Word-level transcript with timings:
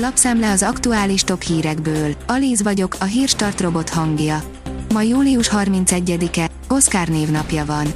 Lapszemle 0.00 0.50
az 0.50 0.62
aktuális 0.62 1.22
top 1.22 1.42
hírekből. 1.42 2.14
Alíz 2.26 2.62
vagyok, 2.62 2.96
a 3.00 3.04
hírstart 3.04 3.60
robot 3.60 3.88
hangja. 3.88 4.42
Ma 4.92 5.02
július 5.02 5.50
31-e, 5.52 6.50
Oszkár 6.68 7.08
névnapja 7.08 7.64
van. 7.64 7.86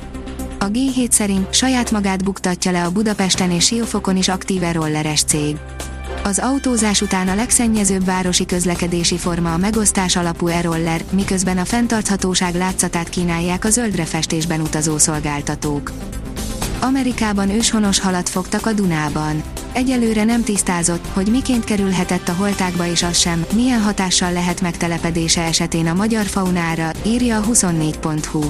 A 0.59 0.65
G7 0.65 1.11
szerint 1.11 1.55
saját 1.55 1.91
magát 1.91 2.25
buktatja 2.25 2.71
le 2.71 2.85
a 2.85 2.91
Budapesten 2.91 3.51
és 3.51 3.65
Siófokon 3.65 4.17
is 4.17 4.29
aktíve 4.29 4.73
rolleres 4.73 5.23
cég. 5.23 5.57
Az 6.25 6.39
autózás 6.39 7.01
után 7.01 7.29
a 7.29 7.35
legszennyezőbb 7.35 8.05
városi 8.05 8.47
közlekedési 8.47 9.17
forma 9.17 9.53
a 9.53 9.59
megosztás 9.59 10.17
alapú 10.17 10.47
e-roller, 10.47 11.05
miközben 11.11 11.59
a 11.59 11.65
fenntarthatóság 11.65 12.55
látszatát 12.55 13.09
kínálják 13.09 13.65
a 13.65 13.71
zöldre 13.71 14.05
festésben 14.05 14.61
utazó 14.61 14.99
szolgáltatók. 14.99 15.93
Amerikában 16.81 17.51
őshonos 17.51 18.01
halat 18.01 18.29
fogtak 18.29 18.67
a 18.67 18.73
Dunában. 18.73 19.43
Egyelőre 19.75 20.25
nem 20.25 20.43
tisztázott, 20.43 21.07
hogy 21.13 21.27
miként 21.27 21.65
kerülhetett 21.65 22.29
a 22.29 22.33
holtákba 22.33 22.87
és 22.87 23.03
az 23.03 23.19
sem, 23.19 23.45
milyen 23.55 23.81
hatással 23.81 24.33
lehet 24.33 24.61
megtelepedése 24.61 25.43
esetén 25.43 25.87
a 25.87 25.95
magyar 25.95 26.27
faunára, 26.27 26.91
írja 27.07 27.37
a 27.37 27.45
24.hu. 27.45 28.41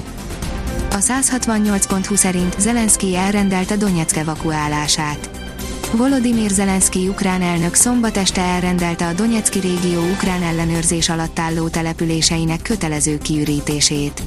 A 0.91 0.97
168.hu 0.97 2.15
szerint 2.15 2.55
Zelenszky 2.59 3.15
elrendelte 3.15 3.75
Donetsk 3.75 4.15
evakuálását. 4.15 5.29
Volodymyr 5.91 6.49
Zelenszky 6.49 7.07
ukrán 7.07 7.41
elnök 7.41 7.73
szombat 7.73 8.17
este 8.17 8.41
elrendelte 8.41 9.07
a 9.07 9.13
Donetszki 9.13 9.59
régió 9.59 10.01
ukrán 10.01 10.43
ellenőrzés 10.43 11.09
alatt 11.09 11.39
álló 11.39 11.67
településeinek 11.67 12.61
kötelező 12.61 13.17
kiürítését. 13.17 14.21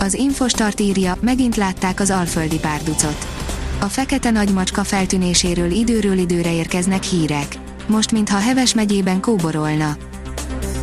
Az 0.00 0.14
Infostart 0.14 0.80
írja, 0.80 1.16
megint 1.20 1.56
látták 1.56 2.00
az 2.00 2.10
alföldi 2.10 2.58
párducot. 2.58 3.39
A 3.80 3.86
fekete 3.86 4.30
nagymacska 4.30 4.84
feltűnéséről 4.84 5.70
időről 5.70 6.18
időre 6.18 6.54
érkeznek 6.54 7.02
hírek. 7.02 7.58
Most 7.86 8.12
mintha 8.12 8.38
Heves 8.38 8.74
megyében 8.74 9.20
kóborolna. 9.20 9.96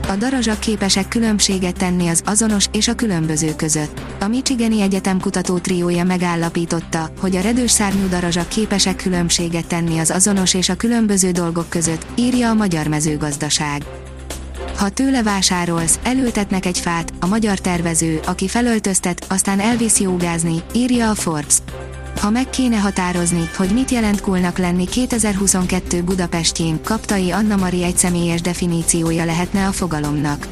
A 0.07 0.15
darazsak 0.15 0.59
képesek 0.59 1.07
különbséget 1.07 1.77
tenni 1.77 2.07
az 2.07 2.21
azonos 2.25 2.65
és 2.71 2.87
a 2.87 2.95
különböző 2.95 3.55
között. 3.55 4.01
A 4.19 4.27
Michigani 4.27 4.81
Egyetem 4.81 5.19
kutató 5.19 5.57
triója 5.57 6.03
megállapította, 6.03 7.11
hogy 7.19 7.35
a 7.35 7.41
redős 7.41 7.71
szárnyú 7.71 8.07
darazsak 8.07 8.47
képesek 8.47 8.95
különbséget 8.95 9.67
tenni 9.67 9.99
az 9.99 10.11
azonos 10.11 10.53
és 10.53 10.69
a 10.69 10.75
különböző 10.75 11.31
dolgok 11.31 11.69
között, 11.69 12.05
írja 12.15 12.49
a 12.49 12.53
Magyar 12.53 12.87
Mezőgazdaság. 12.87 13.83
Ha 14.77 14.89
tőle 14.89 15.23
vásárolsz, 15.23 15.99
elültetnek 16.03 16.65
egy 16.65 16.79
fát, 16.79 17.13
a 17.19 17.27
magyar 17.27 17.59
tervező, 17.59 18.19
aki 18.25 18.47
felöltöztet, 18.47 19.25
aztán 19.29 19.59
elvisz 19.59 19.99
jogázni, 19.99 20.63
írja 20.73 21.09
a 21.09 21.15
Forbes. 21.15 21.57
Ha 22.19 22.29
meg 22.29 22.49
kéne 22.49 22.77
határozni, 22.77 23.49
hogy 23.57 23.69
mit 23.69 23.91
jelent 23.91 24.21
kulnak 24.21 24.57
lenni 24.57 24.85
2022 24.85 26.03
Budapestjén, 26.03 26.83
Kaptai 26.83 27.31
Anna 27.31 27.55
Mari 27.55 27.83
egyszemélyes 27.83 28.41
definíciója 28.41 29.25
lehetne 29.25 29.67
a 29.67 29.71
fogalomnak. 29.71 30.47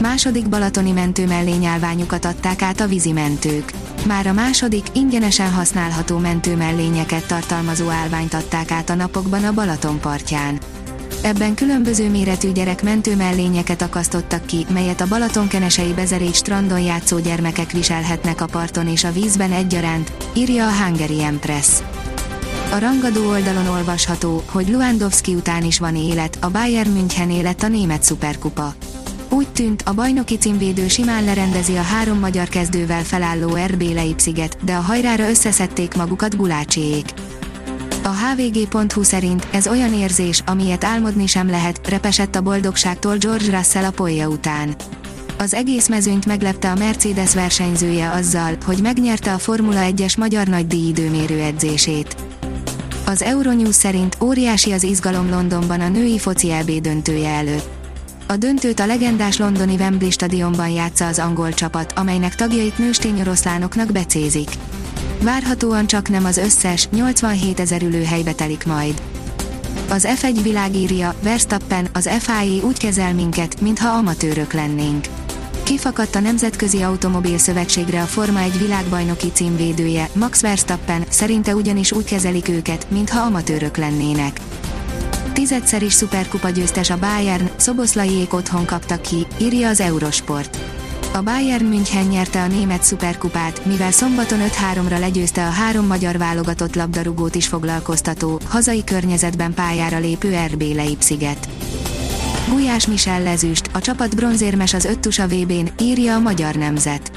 Második 0.00 0.48
balatoni 0.48 0.90
mentőmellényállványukat 0.90 2.24
adták 2.24 2.62
át 2.62 2.80
a 2.80 2.86
vízimentők. 2.86 3.72
Már 4.06 4.26
a 4.26 4.32
második, 4.32 4.86
ingyenesen 4.92 5.52
használható 5.52 6.18
mentőmellényeket 6.18 7.26
tartalmazó 7.26 7.88
állványt 7.88 8.34
adták 8.34 8.70
át 8.70 8.90
a 8.90 8.94
napokban 8.94 9.44
a 9.44 9.52
Balaton 9.52 10.00
partján. 10.00 10.58
Ebben 11.22 11.54
különböző 11.54 12.10
méretű 12.10 12.52
gyerek 12.52 12.82
mentőmellényeket 12.82 13.82
akasztottak 13.82 14.46
ki, 14.46 14.66
melyet 14.72 15.00
a 15.00 15.06
Balatonkenesei 15.06 15.92
Bezerék 15.92 16.34
strandon 16.34 16.80
játszó 16.80 17.18
gyermekek 17.18 17.70
viselhetnek 17.70 18.40
a 18.40 18.46
parton 18.46 18.88
és 18.88 19.04
a 19.04 19.12
vízben 19.12 19.52
egyaránt, 19.52 20.12
írja 20.34 20.66
a 20.66 20.84
Hungary 20.84 21.22
Empress. 21.22 21.68
A 22.72 22.78
rangadó 22.78 23.28
oldalon 23.28 23.66
olvasható, 23.66 24.42
hogy 24.46 24.68
Luandowski 24.68 25.34
után 25.34 25.64
is 25.64 25.78
van 25.78 25.96
élet, 25.96 26.38
a 26.40 26.50
Bayern 26.50 26.90
München 26.90 27.30
élet 27.30 27.62
a 27.62 27.68
német 27.68 28.02
szuperkupa. 28.02 28.74
Úgy 29.28 29.48
tűnt, 29.48 29.82
a 29.86 29.92
bajnoki 29.92 30.36
címvédő 30.36 30.88
simán 30.88 31.24
lerendezi 31.24 31.76
a 31.76 31.82
három 31.82 32.18
magyar 32.18 32.48
kezdővel 32.48 33.02
felálló 33.02 33.58
RB 33.66 33.82
Leipziget, 33.82 34.56
de 34.64 34.74
a 34.74 34.80
hajrára 34.80 35.28
összeszedték 35.28 35.94
magukat 35.94 36.36
Gulácsiék. 36.36 37.04
A 38.10 38.12
hvg.hu 38.12 39.02
szerint 39.02 39.46
ez 39.50 39.66
olyan 39.66 39.94
érzés, 39.94 40.42
amilyet 40.46 40.84
álmodni 40.84 41.26
sem 41.26 41.50
lehet, 41.50 41.88
repesett 41.88 42.34
a 42.34 42.40
boldogságtól 42.40 43.16
George 43.16 43.56
Russell 43.56 43.84
a 43.84 43.90
polja 43.90 44.28
után. 44.28 44.74
Az 45.38 45.54
egész 45.54 45.88
mezőnyt 45.88 46.26
meglepte 46.26 46.70
a 46.70 46.74
Mercedes 46.74 47.34
versenyzője 47.34 48.10
azzal, 48.10 48.56
hogy 48.64 48.78
megnyerte 48.82 49.32
a 49.32 49.38
Formula 49.38 49.80
1-es 49.82 50.18
magyar 50.18 50.46
nagydíj 50.46 50.88
időmérő 50.88 51.40
edzését. 51.40 52.16
Az 53.06 53.22
Euronews 53.22 53.74
szerint 53.74 54.16
óriási 54.22 54.72
az 54.72 54.82
izgalom 54.82 55.30
Londonban 55.30 55.80
a 55.80 55.88
női 55.88 56.18
foci 56.18 56.50
EB 56.50 56.70
döntője 56.70 57.28
előtt. 57.28 57.68
A 58.26 58.36
döntőt 58.36 58.80
a 58.80 58.86
legendás 58.86 59.38
londoni 59.38 59.74
Wembley 59.74 60.10
stadionban 60.10 60.68
játsza 60.68 61.06
az 61.06 61.18
angol 61.18 61.52
csapat, 61.52 61.92
amelynek 61.92 62.34
tagjait 62.34 62.78
nőstény 62.78 63.20
oroszlánoknak 63.20 63.92
becézik. 63.92 64.48
Várhatóan 65.22 65.86
csak 65.86 66.08
nem 66.08 66.24
az 66.24 66.36
összes, 66.36 66.88
87 66.88 67.60
ezer 67.60 67.82
ülőhelybe 67.82 68.32
telik 68.32 68.66
majd. 68.66 69.02
Az 69.88 70.06
F1 70.20 70.38
világírja, 70.42 71.14
Verstappen, 71.22 71.88
az 71.92 72.10
FIA 72.18 72.64
úgy 72.66 72.78
kezel 72.78 73.14
minket, 73.14 73.60
mintha 73.60 73.88
amatőrök 73.88 74.52
lennénk. 74.52 75.04
Kifakadt 75.62 76.14
a 76.14 76.20
Nemzetközi 76.20 76.82
Automobil 76.82 77.38
Szövetségre 77.38 78.02
a 78.02 78.04
Forma 78.04 78.40
1 78.40 78.58
világbajnoki 78.58 79.30
címvédője, 79.32 80.08
Max 80.12 80.40
Verstappen, 80.40 81.04
szerinte 81.08 81.54
ugyanis 81.54 81.92
úgy 81.92 82.04
kezelik 82.04 82.48
őket, 82.48 82.86
mintha 82.90 83.20
amatőrök 83.20 83.76
lennének. 83.76 84.40
Tizedszer 85.32 85.82
is 85.82 85.92
szuperkupa 85.92 86.48
győztes 86.48 86.90
a 86.90 86.98
Bayern, 86.98 87.50
Szoboszlaiék 87.56 88.34
otthon 88.34 88.64
kaptak 88.64 89.02
ki, 89.02 89.26
írja 89.40 89.68
az 89.68 89.80
Eurosport. 89.80 90.79
A 91.12 91.22
Bayern 91.22 91.64
München 91.64 92.06
nyerte 92.06 92.42
a 92.42 92.46
német 92.46 92.82
szuperkupát, 92.82 93.64
mivel 93.64 93.90
szombaton 93.90 94.38
5-3-ra 94.38 94.98
legyőzte 94.98 95.46
a 95.46 95.50
három 95.50 95.86
magyar 95.86 96.18
válogatott 96.18 96.74
labdarúgót 96.74 97.34
is 97.34 97.46
foglalkoztató, 97.46 98.40
hazai 98.48 98.84
környezetben 98.84 99.54
pályára 99.54 99.98
lépő 99.98 100.36
RB 100.52 100.62
Leipziget. 100.74 101.48
Gulyás 102.48 102.86
Michel 102.86 103.22
lezüst, 103.22 103.70
a 103.72 103.80
csapat 103.80 104.16
bronzérmes 104.16 104.74
az 104.74 104.84
öttusa 104.84 105.26
VB-n, 105.26 105.68
írja 105.78 106.14
a 106.14 106.20
Magyar 106.20 106.54
Nemzet. 106.54 107.10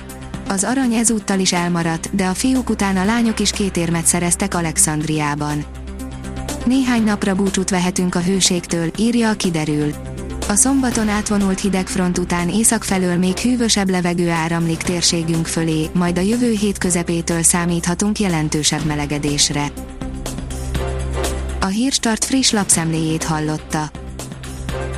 Az 0.48 0.64
arany 0.64 0.94
ezúttal 0.94 1.40
is 1.40 1.54
elmaradt, 1.54 2.16
de 2.16 2.26
a 2.26 2.34
fiúk 2.34 2.70
után 2.70 2.98
a 2.98 3.06
lányok 3.06 3.40
is 3.40 3.52
két 3.52 3.78
érmet 3.78 4.06
szereztek 4.06 4.54
Alexandriában. 4.54 5.66
Néhány 6.66 7.04
napra 7.04 7.36
búcsút 7.36 7.70
vehetünk 7.70 8.16
a 8.16 8.22
hőségtől, 8.22 8.92
írja 8.98 9.30
a 9.30 9.34
kiderül. 9.34 10.13
A 10.48 10.56
szombaton 10.56 11.10
átvonult 11.10 11.60
hidegfront 11.60 12.18
után 12.18 12.50
észak 12.50 12.84
felől 12.84 13.18
még 13.18 13.38
hűvösebb 13.38 13.90
levegő 13.90 14.30
áramlik 14.30 14.78
térségünk 14.78 15.46
fölé, 15.46 15.90
majd 15.94 16.18
a 16.18 16.22
jövő 16.22 16.52
hét 16.52 16.78
közepétől 16.78 17.44
számíthatunk 17.44 18.20
jelentősebb 18.20 18.86
melegedésre. 18.86 19.72
A 21.60 21.66
Hírstart 21.66 22.26
friss 22.26 22.52
lapszemléjét 22.52 23.24
hallotta. 23.24 23.92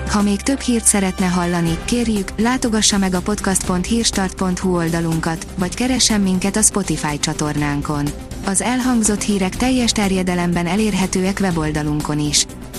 Ha 0.09 0.21
még 0.21 0.41
több 0.41 0.59
hírt 0.59 0.85
szeretne 0.85 1.25
hallani, 1.25 1.77
kérjük, 1.85 2.29
látogassa 2.37 2.97
meg 2.97 3.13
a 3.13 3.21
podcast.hírstart.hu 3.21 4.75
oldalunkat, 4.75 5.47
vagy 5.57 5.75
keressen 5.75 6.21
minket 6.21 6.55
a 6.55 6.61
Spotify 6.61 7.19
csatornánkon. 7.19 8.05
Az 8.45 8.61
elhangzott 8.61 9.21
hírek 9.21 9.55
teljes 9.55 9.91
terjedelemben 9.91 10.67
elérhetőek 10.67 11.37
weboldalunkon 11.41 12.19
is. 12.19 12.45